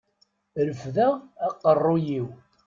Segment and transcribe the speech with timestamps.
[0.67, 1.13] Refdeɣ
[1.47, 2.27] aqerruy-iw.